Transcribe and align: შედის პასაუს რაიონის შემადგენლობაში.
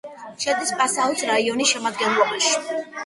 შედის 0.45 0.71
პასაუს 0.79 1.21
რაიონის 1.31 1.75
შემადგენლობაში. 1.75 2.55